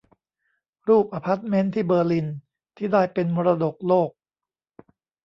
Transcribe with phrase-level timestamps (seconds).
[0.87, 2.27] รูปอพาร์ตเมนต์ที่เบอร์ลิน
[2.77, 4.09] ที่ได้เป็นมรดกโลก